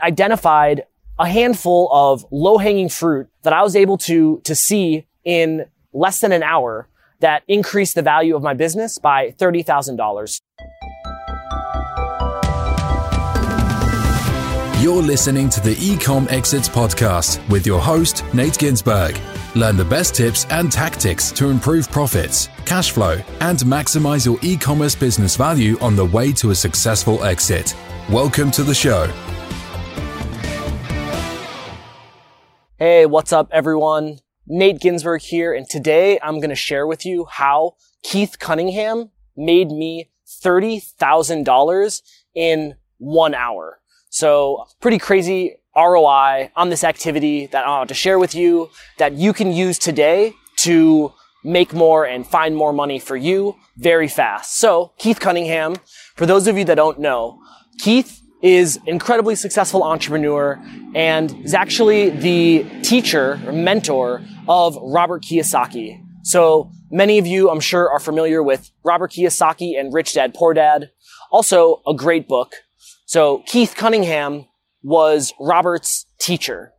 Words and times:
identified 0.00 0.84
a 1.18 1.28
handful 1.28 1.88
of 1.92 2.26
low 2.30 2.58
hanging 2.58 2.88
fruit 2.88 3.28
that 3.42 3.52
I 3.52 3.62
was 3.62 3.74
able 3.74 3.96
to, 3.98 4.40
to 4.44 4.54
see 4.54 5.06
in 5.24 5.66
less 5.92 6.20
than 6.20 6.32
an 6.32 6.42
hour 6.42 6.88
that 7.20 7.42
increased 7.48 7.94
the 7.94 8.02
value 8.02 8.36
of 8.36 8.42
my 8.42 8.52
business 8.52 8.98
by 8.98 9.30
$30,000. 9.32 10.40
You're 14.82 15.02
listening 15.02 15.48
to 15.48 15.60
the 15.60 15.74
Ecom 15.76 16.30
Exits 16.30 16.68
podcast 16.68 17.48
with 17.48 17.66
your 17.66 17.80
host, 17.80 18.22
Nate 18.34 18.58
Ginsberg. 18.58 19.18
Learn 19.54 19.78
the 19.78 19.86
best 19.86 20.14
tips 20.14 20.44
and 20.50 20.70
tactics 20.70 21.32
to 21.32 21.48
improve 21.48 21.90
profits, 21.90 22.50
cash 22.66 22.90
flow, 22.90 23.18
and 23.40 23.58
maximize 23.60 24.26
your 24.26 24.38
e 24.42 24.58
commerce 24.58 24.94
business 24.94 25.34
value 25.34 25.78
on 25.80 25.96
the 25.96 26.04
way 26.04 26.30
to 26.34 26.50
a 26.50 26.54
successful 26.54 27.24
exit. 27.24 27.74
Welcome 28.10 28.50
to 28.50 28.62
the 28.62 28.74
show. 28.74 29.10
Hey, 32.78 33.06
what's 33.06 33.32
up, 33.32 33.48
everyone? 33.52 34.18
Nate 34.46 34.80
Ginsberg 34.80 35.22
here, 35.22 35.54
and 35.54 35.66
today 35.66 36.20
I'm 36.22 36.40
to 36.50 36.54
share 36.54 36.86
with 36.86 37.06
you 37.06 37.24
how 37.24 37.76
Keith 38.02 38.38
Cunningham 38.38 39.12
made 39.34 39.68
me 39.68 40.10
$30,000 40.44 42.02
in 42.34 42.74
one 42.98 43.34
hour. 43.34 43.80
So, 44.10 44.66
pretty 44.82 44.98
crazy 44.98 45.56
ROI 45.74 46.50
on 46.54 46.68
this 46.68 46.84
activity 46.84 47.46
that 47.46 47.64
I 47.64 47.70
want 47.70 47.88
to 47.88 47.94
share 47.94 48.18
with 48.18 48.34
you 48.34 48.68
that 48.98 49.14
you 49.14 49.32
can 49.32 49.54
use 49.54 49.78
today 49.78 50.34
to 50.56 51.14
make 51.42 51.72
more 51.72 52.04
and 52.04 52.26
find 52.26 52.54
more 52.54 52.74
money 52.74 52.98
for 52.98 53.16
you 53.16 53.56
very 53.78 54.06
fast. 54.06 54.58
So, 54.58 54.92
Keith 54.98 55.18
Cunningham, 55.18 55.76
for 56.14 56.26
those 56.26 56.46
of 56.46 56.58
you 56.58 56.66
that 56.66 56.74
don't 56.74 56.98
know, 56.98 57.38
Keith 57.78 58.20
is 58.42 58.78
incredibly 58.86 59.34
successful 59.34 59.82
entrepreneur 59.82 60.60
and 60.94 61.44
is 61.44 61.54
actually 61.54 62.10
the 62.10 62.64
teacher 62.82 63.40
or 63.46 63.52
mentor 63.52 64.22
of 64.48 64.76
Robert 64.82 65.22
Kiyosaki. 65.22 66.00
So 66.22 66.70
many 66.90 67.18
of 67.18 67.26
you, 67.26 67.50
I'm 67.50 67.60
sure, 67.60 67.90
are 67.90 68.00
familiar 68.00 68.42
with 68.42 68.70
Robert 68.84 69.12
Kiyosaki 69.12 69.78
and 69.78 69.92
Rich 69.92 70.14
Dad 70.14 70.34
Poor 70.34 70.54
Dad. 70.54 70.90
Also 71.30 71.82
a 71.86 71.94
great 71.94 72.28
book. 72.28 72.52
So 73.06 73.42
Keith 73.46 73.74
Cunningham 73.76 74.46
was 74.82 75.32
Robert's 75.40 76.06
teacher. 76.20 76.72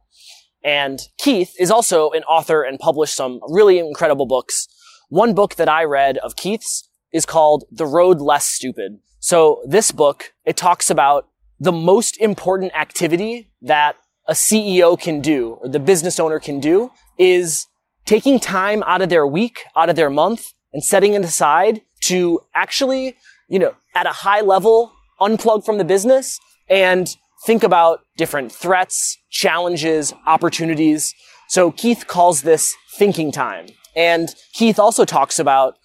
And 0.63 0.99
Keith 1.17 1.53
is 1.59 1.71
also 1.71 2.11
an 2.11 2.23
author 2.23 2.61
and 2.63 2.77
published 2.79 3.15
some 3.15 3.39
really 3.47 3.79
incredible 3.79 4.25
books. 4.25 4.67
One 5.09 5.33
book 5.33 5.55
that 5.55 5.69
I 5.69 5.83
read 5.85 6.17
of 6.17 6.35
Keith's 6.35 6.89
is 7.13 7.25
called 7.25 7.63
The 7.71 7.85
Road 7.85 8.19
Less 8.19 8.45
Stupid. 8.45 8.99
So 9.19 9.61
this 9.67 9.91
book, 9.91 10.33
it 10.45 10.57
talks 10.57 10.89
about 10.89 11.27
the 11.59 11.71
most 11.71 12.17
important 12.19 12.73
activity 12.75 13.49
that 13.61 13.95
a 14.27 14.33
CEO 14.33 14.99
can 14.99 15.21
do 15.21 15.57
or 15.61 15.69
the 15.69 15.79
business 15.79 16.19
owner 16.19 16.39
can 16.39 16.59
do 16.59 16.91
is 17.17 17.65
taking 18.05 18.39
time 18.39 18.83
out 18.83 19.01
of 19.01 19.09
their 19.09 19.25
week, 19.25 19.63
out 19.75 19.89
of 19.89 19.95
their 19.95 20.09
month 20.09 20.45
and 20.73 20.83
setting 20.83 21.13
it 21.13 21.23
aside 21.23 21.81
to 22.03 22.39
actually, 22.53 23.15
you 23.49 23.59
know, 23.59 23.75
at 23.95 24.05
a 24.05 24.11
high 24.11 24.41
level, 24.41 24.91
unplug 25.19 25.65
from 25.65 25.77
the 25.77 25.83
business 25.83 26.39
and 26.69 27.15
think 27.45 27.63
about 27.63 28.01
different 28.17 28.51
threats, 28.51 29.17
challenges, 29.29 30.13
opportunities. 30.25 31.13
So 31.49 31.71
Keith 31.71 32.05
calls 32.07 32.41
this 32.41 32.73
thinking 32.97 33.31
time. 33.31 33.67
And 33.95 34.29
Keith 34.53 34.77
also 34.77 35.05
talks 35.05 35.39
about 35.39 35.75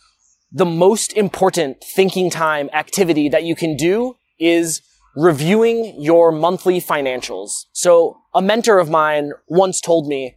the 0.50 0.67
most 0.67 1.15
important 1.15 1.83
thinking 1.95 2.28
time 2.28 2.69
activity 2.75 3.28
that 3.31 3.45
you 3.45 3.56
can 3.56 3.77
do 3.77 4.17
is 4.39 4.83
reviewing 5.16 6.00
your 6.00 6.32
monthly 6.32 6.80
financials. 6.80 7.66
So 7.72 8.18
a 8.34 8.42
mentor 8.42 8.78
of 8.78 8.91
mine 8.91 9.32
once 9.48 9.80
told 9.80 10.08
me, 10.08 10.36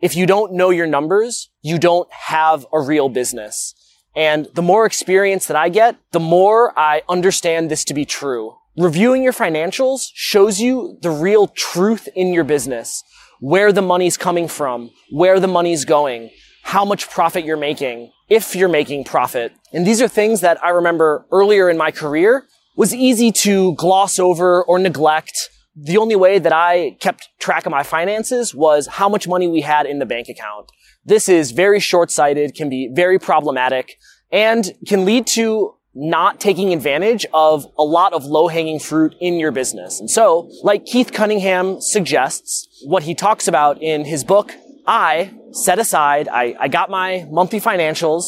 if 0.00 0.16
you 0.16 0.26
don't 0.26 0.52
know 0.52 0.70
your 0.70 0.86
numbers, 0.86 1.50
you 1.60 1.78
don't 1.78 2.12
have 2.12 2.66
a 2.72 2.80
real 2.80 3.08
business. 3.08 3.74
And 4.14 4.48
the 4.54 4.62
more 4.62 4.84
experience 4.84 5.46
that 5.46 5.56
I 5.56 5.68
get, 5.68 5.96
the 6.10 6.20
more 6.20 6.78
I 6.78 7.02
understand 7.08 7.70
this 7.70 7.84
to 7.84 7.94
be 7.94 8.04
true. 8.04 8.56
Reviewing 8.76 9.22
your 9.22 9.32
financials 9.32 10.08
shows 10.14 10.60
you 10.60 10.98
the 11.02 11.10
real 11.10 11.46
truth 11.46 12.08
in 12.14 12.32
your 12.32 12.44
business, 12.44 13.02
where 13.40 13.72
the 13.72 13.82
money's 13.82 14.16
coming 14.16 14.48
from, 14.48 14.90
where 15.10 15.40
the 15.40 15.48
money's 15.48 15.84
going, 15.84 16.30
how 16.62 16.84
much 16.84 17.10
profit 17.10 17.44
you're 17.44 17.56
making, 17.56 18.10
if 18.28 18.54
you're 18.54 18.68
making 18.68 19.04
profit. 19.04 19.52
And 19.72 19.86
these 19.86 20.00
are 20.00 20.08
things 20.08 20.40
that 20.40 20.62
I 20.64 20.70
remember 20.70 21.26
earlier 21.30 21.68
in 21.68 21.76
my 21.76 21.90
career 21.90 22.46
was 22.76 22.94
easy 22.94 23.30
to 23.32 23.74
gloss 23.76 24.18
over 24.18 24.62
or 24.64 24.78
neglect. 24.78 25.50
The 25.74 25.96
only 25.96 26.16
way 26.16 26.38
that 26.38 26.52
I 26.52 26.96
kept 27.00 27.28
track 27.38 27.66
of 27.66 27.70
my 27.70 27.82
finances 27.82 28.54
was 28.54 28.86
how 28.86 29.08
much 29.08 29.26
money 29.26 29.48
we 29.48 29.62
had 29.62 29.86
in 29.86 29.98
the 29.98 30.06
bank 30.06 30.28
account. 30.28 30.70
This 31.04 31.28
is 31.28 31.50
very 31.50 31.80
short-sighted, 31.80 32.54
can 32.54 32.68
be 32.68 32.90
very 32.92 33.18
problematic, 33.18 33.98
and 34.30 34.72
can 34.86 35.04
lead 35.04 35.26
to 35.28 35.74
not 35.94 36.40
taking 36.40 36.72
advantage 36.72 37.26
of 37.34 37.66
a 37.78 37.82
lot 37.82 38.12
of 38.12 38.24
low-hanging 38.24 38.78
fruit 38.78 39.14
in 39.20 39.38
your 39.38 39.50
business. 39.50 40.00
And 40.00 40.10
so, 40.10 40.50
like 40.62 40.86
Keith 40.86 41.12
Cunningham 41.12 41.80
suggests, 41.80 42.68
what 42.86 43.02
he 43.02 43.14
talks 43.14 43.46
about 43.46 43.82
in 43.82 44.04
his 44.04 44.24
book, 44.24 44.54
I 44.86 45.32
set 45.52 45.78
aside, 45.78 46.28
I, 46.28 46.54
I 46.58 46.68
got 46.68 46.88
my 46.88 47.26
monthly 47.30 47.60
financials 47.60 48.24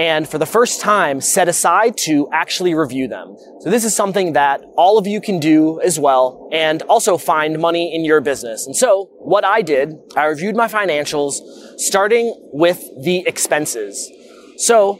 and 0.00 0.26
for 0.26 0.38
the 0.38 0.46
first 0.46 0.80
time 0.80 1.20
set 1.20 1.46
aside 1.46 1.94
to 1.94 2.26
actually 2.32 2.72
review 2.72 3.06
them. 3.06 3.36
So 3.60 3.68
this 3.68 3.84
is 3.84 3.94
something 3.94 4.32
that 4.32 4.62
all 4.74 4.96
of 4.96 5.06
you 5.06 5.20
can 5.20 5.38
do 5.38 5.78
as 5.82 5.98
well 5.98 6.48
and 6.52 6.80
also 6.84 7.18
find 7.18 7.58
money 7.58 7.94
in 7.94 8.02
your 8.02 8.22
business. 8.22 8.66
And 8.66 8.74
so 8.74 9.10
what 9.18 9.44
I 9.44 9.60
did, 9.60 9.92
I 10.16 10.24
reviewed 10.24 10.56
my 10.56 10.68
financials 10.68 11.34
starting 11.76 12.34
with 12.50 12.82
the 13.02 13.24
expenses. 13.26 14.10
So 14.56 14.98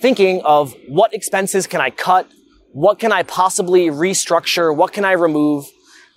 thinking 0.00 0.42
of 0.42 0.74
what 0.88 1.14
expenses 1.14 1.68
can 1.68 1.80
I 1.80 1.90
cut? 1.90 2.28
What 2.72 2.98
can 2.98 3.12
I 3.12 3.22
possibly 3.22 3.86
restructure? 3.86 4.76
What 4.76 4.92
can 4.92 5.04
I 5.04 5.12
remove? 5.12 5.66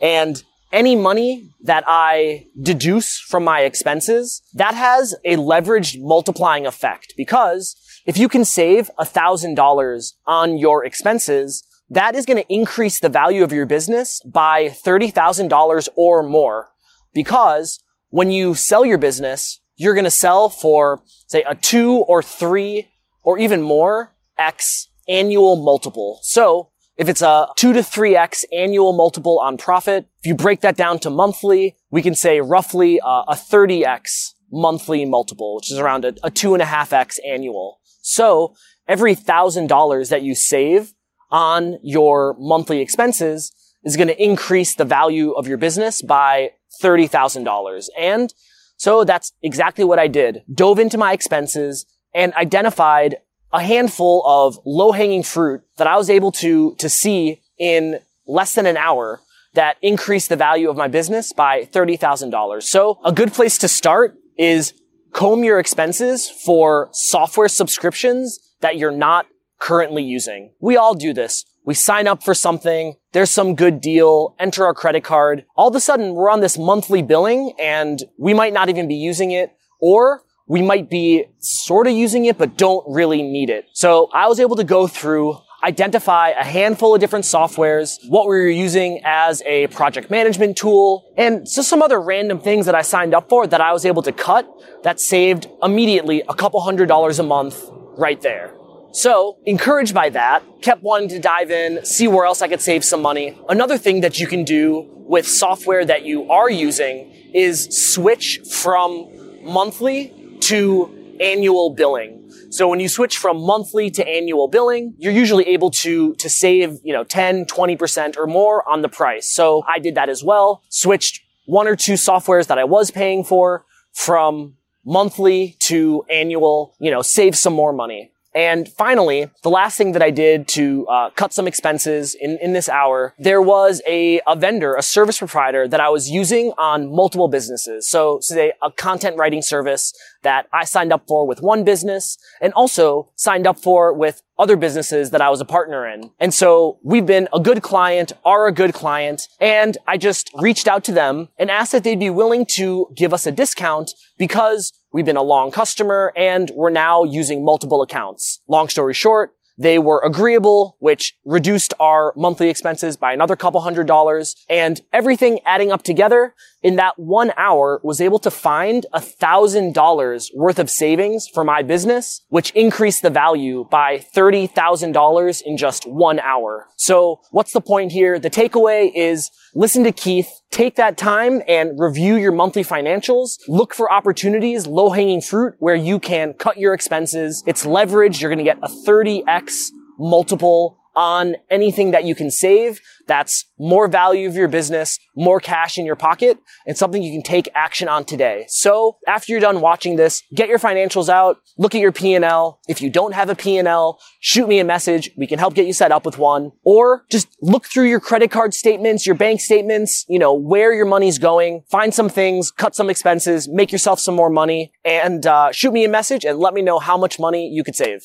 And 0.01 0.43
any 0.71 0.95
money 0.95 1.51
that 1.61 1.83
I 1.85 2.47
deduce 2.59 3.19
from 3.19 3.43
my 3.43 3.61
expenses, 3.61 4.41
that 4.55 4.73
has 4.73 5.15
a 5.23 5.35
leveraged 5.35 6.01
multiplying 6.01 6.65
effect 6.65 7.13
because 7.15 7.75
if 8.05 8.17
you 8.17 8.27
can 8.27 8.45
save 8.45 8.89
$1,000 8.99 10.13
on 10.25 10.57
your 10.57 10.85
expenses, 10.85 11.63
that 11.89 12.15
is 12.15 12.25
going 12.25 12.41
to 12.41 12.53
increase 12.53 12.99
the 12.99 13.09
value 13.09 13.43
of 13.43 13.51
your 13.51 13.65
business 13.65 14.21
by 14.25 14.65
$30,000 14.65 15.89
or 15.95 16.23
more. 16.23 16.69
Because 17.13 17.79
when 18.09 18.31
you 18.31 18.55
sell 18.55 18.85
your 18.85 18.97
business, 18.97 19.59
you're 19.75 19.93
going 19.93 20.03
to 20.03 20.11
sell 20.11 20.49
for, 20.49 21.01
say, 21.27 21.43
a 21.47 21.55
two 21.55 21.97
or 22.07 22.21
three 22.21 22.89
or 23.23 23.39
even 23.39 23.61
more 23.61 24.13
X 24.37 24.89
annual 25.07 25.55
multiple. 25.55 26.19
So 26.23 26.69
if 26.97 27.09
it's 27.09 27.21
a 27.21 27.47
two 27.55 27.73
to 27.73 27.83
three 27.83 28.15
X 28.15 28.45
annual 28.53 28.93
multiple 28.93 29.39
on 29.39 29.57
profit, 29.57 30.07
if 30.19 30.27
you 30.27 30.35
break 30.35 30.61
that 30.61 30.75
down 30.75 30.99
to 30.99 31.09
monthly, 31.09 31.75
we 31.89 32.01
can 32.01 32.15
say 32.15 32.41
roughly 32.41 32.99
uh, 33.01 33.07
a, 33.07 33.25
a 33.29 33.35
30X 33.35 34.33
monthly 34.51 35.05
multiple, 35.05 35.55
which 35.55 35.71
is 35.71 35.79
around 35.79 36.05
a 36.05 36.29
two 36.29 36.53
and 36.53 36.61
a 36.61 36.65
half 36.65 36.93
X 36.93 37.19
annual. 37.25 37.79
So 38.03 38.53
every 38.87 39.15
thousand 39.15 39.67
dollars 39.67 40.09
that 40.09 40.21
you 40.21 40.35
save 40.35 40.93
on 41.31 41.79
your 41.81 42.35
monthly 42.37 42.79
expenses 42.79 43.51
is 43.83 43.97
going 43.97 44.07
to 44.07 44.23
increase 44.23 44.75
the 44.75 44.85
value 44.85 45.31
of 45.31 45.47
your 45.47 45.57
business 45.57 46.01
by 46.01 46.51
$30,000. 46.81 47.87
And 47.97 48.33
so 48.77 49.03
that's 49.03 49.33
exactly 49.41 49.83
what 49.83 49.99
I 49.99 50.07
did. 50.07 50.43
Dove 50.53 50.79
into 50.79 50.97
my 50.97 51.13
expenses 51.13 51.85
and 52.13 52.33
identified 52.35 53.17
a 53.51 53.61
handful 53.61 54.23
of 54.25 54.59
low 54.65 54.91
hanging 54.91 55.23
fruit 55.23 55.61
that 55.77 55.87
I 55.87 55.97
was 55.97 56.09
able 56.09 56.31
to, 56.33 56.75
to 56.75 56.89
see 56.89 57.41
in 57.57 57.99
less 58.27 58.55
than 58.55 58.65
an 58.65 58.77
hour 58.77 59.21
that 59.53 59.77
increased 59.81 60.29
the 60.29 60.35
value 60.35 60.69
of 60.69 60.77
my 60.77 60.87
business 60.87 61.33
by 61.33 61.65
$30,000. 61.65 62.63
So 62.63 62.99
a 63.05 63.11
good 63.11 63.33
place 63.33 63.57
to 63.59 63.67
start 63.67 64.15
is 64.37 64.73
comb 65.13 65.43
your 65.43 65.59
expenses 65.59 66.29
for 66.29 66.89
software 66.91 67.47
subscriptions 67.47 68.39
that 68.61 68.77
you're 68.77 68.91
not 68.91 69.27
currently 69.59 70.03
using. 70.03 70.51
We 70.59 70.75
all 70.75 70.95
do 70.95 71.13
this. 71.13 71.45
We 71.65 71.75
sign 71.75 72.07
up 72.07 72.23
for 72.23 72.33
something. 72.33 72.95
There's 73.13 73.31
some 73.31 73.55
good 73.55 73.79
deal. 73.79 74.35
Enter 74.37 74.65
our 74.65 74.73
credit 74.73 75.03
card. 75.03 75.45
All 75.55 75.69
of 75.69 75.75
a 75.75 75.79
sudden, 75.79 76.13
we're 76.13 76.29
on 76.29 76.41
this 76.41 76.57
monthly 76.57 77.01
billing 77.01 77.53
and 77.57 78.03
we 78.17 78.33
might 78.33 78.51
not 78.51 78.67
even 78.67 78.87
be 78.87 78.95
using 78.95 79.31
it 79.31 79.55
or 79.79 80.23
we 80.47 80.61
might 80.61 80.89
be 80.89 81.25
sort 81.39 81.87
of 81.87 81.93
using 81.93 82.25
it, 82.25 82.37
but 82.37 82.57
don't 82.57 82.83
really 82.89 83.21
need 83.21 83.49
it. 83.49 83.65
So 83.71 84.09
I 84.13 84.27
was 84.27 84.41
able 84.41 84.57
to 84.57 84.65
go 84.65 84.87
through 84.87 85.37
identify 85.63 86.29
a 86.29 86.43
handful 86.43 86.93
of 86.93 86.99
different 86.99 87.25
softwares, 87.25 87.97
what 88.09 88.27
we 88.27 88.35
were 88.35 88.47
using 88.47 89.01
as 89.03 89.41
a 89.45 89.67
project 89.67 90.11
management 90.11 90.57
tool, 90.57 91.11
and 91.17 91.45
just 91.45 91.69
some 91.69 91.81
other 91.81 92.01
random 92.01 92.39
things 92.39 92.65
that 92.65 92.75
I 92.75 92.81
signed 92.81 93.13
up 93.13 93.29
for 93.29 93.47
that 93.47 93.61
I 93.61 93.71
was 93.71 93.85
able 93.85 94.01
to 94.03 94.11
cut 94.11 94.47
that 94.83 94.99
saved 94.99 95.47
immediately 95.61 96.21
a 96.27 96.33
couple 96.33 96.59
hundred 96.61 96.87
dollars 96.87 97.19
a 97.19 97.23
month 97.23 97.61
right 97.97 98.21
there. 98.21 98.53
So, 98.91 99.39
encouraged 99.45 99.95
by 99.95 100.09
that, 100.09 100.43
kept 100.61 100.83
wanting 100.83 101.09
to 101.09 101.19
dive 101.19 101.49
in, 101.49 101.83
see 101.83 102.07
where 102.07 102.25
else 102.25 102.43
I 102.43 102.47
could 102.47 102.61
save 102.61 102.83
some 102.83 103.01
money. 103.01 103.35
Another 103.49 103.77
thing 103.77 104.01
that 104.01 104.19
you 104.19 104.27
can 104.27 104.43
do 104.43 104.87
with 104.95 105.27
software 105.27 105.83
that 105.83 106.05
you 106.05 106.29
are 106.29 106.49
using 106.49 107.11
is 107.33 107.93
switch 107.93 108.41
from 108.51 109.09
monthly 109.43 110.13
to 110.41 111.02
annual 111.19 111.71
billing. 111.71 112.31
So 112.49 112.67
when 112.67 112.79
you 112.79 112.87
switch 112.87 113.17
from 113.17 113.41
monthly 113.41 113.89
to 113.91 114.07
annual 114.07 114.47
billing, 114.47 114.93
you're 114.97 115.13
usually 115.13 115.47
able 115.47 115.71
to, 115.71 116.13
to 116.15 116.29
save, 116.29 116.79
you 116.83 116.93
know, 116.93 117.03
10, 117.03 117.45
20% 117.45 118.17
or 118.17 118.27
more 118.27 118.67
on 118.67 118.81
the 118.81 118.89
price. 118.89 119.27
So 119.27 119.63
I 119.67 119.79
did 119.79 119.95
that 119.95 120.09
as 120.09 120.23
well. 120.23 120.63
Switched 120.69 121.21
one 121.45 121.67
or 121.67 121.75
two 121.75 121.93
softwares 121.93 122.47
that 122.47 122.57
I 122.57 122.63
was 122.63 122.91
paying 122.91 123.23
for 123.23 123.65
from 123.91 124.55
monthly 124.85 125.55
to 125.59 126.03
annual, 126.09 126.75
you 126.79 126.91
know, 126.91 127.01
save 127.01 127.35
some 127.37 127.53
more 127.53 127.73
money. 127.73 128.11
And 128.35 128.67
finally, 128.67 129.29
the 129.43 129.49
last 129.49 129.77
thing 129.77 129.91
that 129.91 130.01
I 130.01 130.11
did 130.11 130.47
to 130.49 130.87
uh, 130.87 131.09
cut 131.11 131.33
some 131.33 131.47
expenses 131.47 132.15
in, 132.15 132.39
in 132.41 132.53
this 132.53 132.67
hour, 132.67 133.13
there 133.19 133.41
was 133.41 133.81
a, 133.87 134.21
a 134.27 134.35
vendor, 134.35 134.75
a 134.75 134.81
service 134.81 135.19
provider 135.19 135.67
that 135.67 135.79
I 135.79 135.89
was 135.89 136.09
using 136.09 136.51
on 136.57 136.93
multiple 136.93 137.27
businesses. 137.27 137.89
So 137.89 138.19
say 138.21 138.53
a 138.61 138.71
content 138.71 139.17
writing 139.17 139.41
service 139.41 139.93
that 140.23 140.47
I 140.51 140.63
signed 140.63 140.91
up 140.91 141.07
for 141.07 141.27
with 141.27 141.41
one 141.41 141.63
business 141.63 142.17
and 142.41 142.53
also 142.53 143.09
signed 143.15 143.45
up 143.45 143.59
for 143.59 143.93
with 143.93 144.21
other 144.39 144.55
businesses 144.55 145.11
that 145.11 145.21
I 145.21 145.29
was 145.29 145.41
a 145.41 145.45
partner 145.45 145.87
in. 145.87 146.11
And 146.19 146.33
so 146.33 146.79
we've 146.83 147.05
been 147.05 147.27
a 147.33 147.39
good 147.39 147.61
client, 147.61 148.13
are 148.25 148.47
a 148.47 148.51
good 148.51 148.73
client, 148.73 149.27
and 149.39 149.77
I 149.85 149.97
just 149.97 150.31
reached 150.33 150.67
out 150.67 150.83
to 150.85 150.91
them 150.91 151.29
and 151.37 151.51
asked 151.51 151.71
that 151.73 151.83
they'd 151.83 151.99
be 151.99 152.09
willing 152.09 152.45
to 152.57 152.87
give 152.95 153.13
us 153.13 153.27
a 153.27 153.31
discount 153.31 153.93
because 154.17 154.73
we've 154.93 155.05
been 155.05 155.17
a 155.17 155.23
long 155.23 155.51
customer 155.51 156.13
and 156.15 156.51
we're 156.51 156.69
now 156.69 157.03
using 157.03 157.43
multiple 157.43 157.81
accounts. 157.81 158.39
Long 158.47 158.69
story 158.69 158.93
short, 158.93 159.33
they 159.57 159.77
were 159.77 160.01
agreeable, 160.03 160.77
which 160.79 161.15
reduced 161.25 161.73
our 161.79 162.13
monthly 162.15 162.49
expenses 162.49 162.97
by 162.97 163.13
another 163.13 163.35
couple 163.35 163.61
hundred 163.61 163.87
dollars. 163.87 164.35
And 164.49 164.81
everything 164.91 165.39
adding 165.45 165.71
up 165.71 165.83
together 165.83 166.33
in 166.63 166.75
that 166.77 166.97
one 166.97 167.31
hour 167.37 167.79
was 167.83 168.01
able 168.01 168.19
to 168.19 168.31
find 168.31 168.85
a 168.93 168.99
thousand 168.99 169.73
dollars 169.73 170.31
worth 170.33 170.57
of 170.57 170.69
savings 170.69 171.27
for 171.27 171.43
my 171.43 171.61
business, 171.61 172.21
which 172.29 172.51
increased 172.51 173.01
the 173.03 173.09
value 173.09 173.65
by 173.69 173.99
$30,000 174.15 175.41
in 175.43 175.57
just 175.57 175.85
one 175.85 176.19
hour. 176.19 176.67
So 176.77 177.21
what's 177.31 177.53
the 177.53 177.61
point 177.61 177.91
here? 177.91 178.17
The 178.17 178.29
takeaway 178.29 178.91
is 178.95 179.29
listen 179.53 179.83
to 179.83 179.91
Keith, 179.91 180.41
take 180.53 180.75
that 180.75 180.97
time 180.97 181.41
and 181.47 181.79
review 181.79 182.15
your 182.15 182.31
monthly 182.31 182.63
financials. 182.63 183.39
Look 183.47 183.73
for 183.73 183.91
opportunities, 183.91 184.67
low 184.67 184.91
hanging 184.91 185.19
fruit 185.19 185.55
where 185.57 185.75
you 185.75 185.99
can 185.99 186.33
cut 186.33 186.57
your 186.57 186.73
expenses. 186.75 187.43
It's 187.47 187.65
leverage. 187.65 188.21
You're 188.21 188.29
going 188.29 188.37
to 188.37 188.43
get 188.43 188.59
a 188.61 188.67
30x 188.67 189.71
multiple 189.97 190.77
on 190.95 191.35
anything 191.49 191.91
that 191.91 192.03
you 192.03 192.15
can 192.15 192.31
save. 192.31 192.81
That's 193.07 193.45
more 193.59 193.87
value 193.87 194.27
of 194.27 194.35
your 194.35 194.47
business, 194.47 194.97
more 195.15 195.39
cash 195.39 195.77
in 195.77 195.85
your 195.85 195.95
pocket, 195.95 196.37
and 196.65 196.77
something 196.77 197.03
you 197.03 197.11
can 197.11 197.23
take 197.23 197.49
action 197.53 197.87
on 197.87 198.05
today. 198.05 198.45
So 198.47 198.97
after 199.07 199.31
you're 199.31 199.41
done 199.41 199.61
watching 199.61 199.95
this, 199.95 200.23
get 200.33 200.49
your 200.49 200.59
financials 200.59 201.09
out, 201.09 201.37
look 201.57 201.75
at 201.75 201.81
your 201.81 201.91
P&L. 201.91 202.59
If 202.67 202.81
you 202.81 202.89
don't 202.89 203.13
have 203.13 203.29
a 203.29 203.35
P&L, 203.35 203.99
shoot 204.19 204.47
me 204.47 204.59
a 204.59 204.63
message. 204.63 205.11
We 205.17 205.27
can 205.27 205.39
help 205.39 205.53
get 205.53 205.67
you 205.67 205.73
set 205.73 205.91
up 205.91 206.05
with 206.05 206.17
one. 206.17 206.51
Or 206.63 207.05
just 207.09 207.27
look 207.41 207.65
through 207.65 207.89
your 207.89 207.99
credit 207.99 208.31
card 208.31 208.53
statements, 208.53 209.05
your 209.05 209.15
bank 209.15 209.41
statements, 209.41 210.05
you 210.07 210.19
know, 210.19 210.33
where 210.33 210.73
your 210.73 210.85
money's 210.85 211.17
going, 211.17 211.63
find 211.69 211.93
some 211.93 212.09
things, 212.09 212.51
cut 212.51 212.75
some 212.75 212.89
expenses, 212.89 213.49
make 213.49 213.71
yourself 213.71 213.99
some 213.99 214.15
more 214.15 214.29
money, 214.29 214.71
and 214.85 215.25
uh, 215.25 215.51
shoot 215.51 215.73
me 215.73 215.83
a 215.83 215.89
message 215.89 216.25
and 216.25 216.39
let 216.39 216.53
me 216.53 216.61
know 216.61 216.79
how 216.79 216.97
much 216.97 217.19
money 217.19 217.49
you 217.49 217.63
could 217.63 217.75
save. 217.75 218.03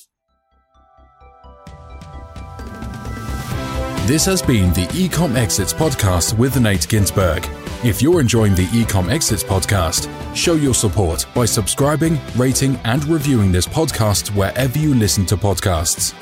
This 4.09 4.25
has 4.25 4.41
been 4.41 4.73
the 4.73 4.87
Ecom 4.87 5.37
Exits 5.37 5.75
podcast 5.75 6.33
with 6.39 6.59
Nate 6.59 6.89
Ginsberg. 6.89 7.47
If 7.85 8.01
you're 8.01 8.23
enjoying 8.23 8.55
the 8.55 8.65
Ecom 8.69 9.11
Exits 9.11 9.45
podcast, 9.45 10.09
show 10.35 10.55
your 10.55 10.73
support 10.73 11.27
by 11.35 11.45
subscribing, 11.45 12.19
rating, 12.35 12.77
and 12.85 13.05
reviewing 13.05 13.53
this 13.53 13.67
podcast 13.67 14.35
wherever 14.35 14.79
you 14.79 14.95
listen 14.95 15.27
to 15.27 15.37
podcasts. 15.37 16.15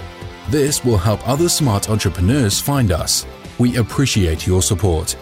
This 0.48 0.84
will 0.84 0.98
help 0.98 1.20
other 1.28 1.48
smart 1.48 1.88
entrepreneurs 1.88 2.60
find 2.60 2.90
us. 2.90 3.24
We 3.56 3.76
appreciate 3.76 4.48
your 4.48 4.62
support. 4.62 5.16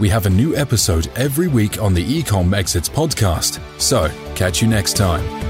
We 0.00 0.08
have 0.08 0.26
a 0.26 0.30
new 0.30 0.56
episode 0.56 1.06
every 1.14 1.46
week 1.46 1.80
on 1.80 1.94
the 1.94 2.04
Ecom 2.04 2.56
Exits 2.56 2.88
podcast, 2.88 3.60
so 3.80 4.10
catch 4.34 4.60
you 4.60 4.66
next 4.66 4.96
time. 4.96 5.43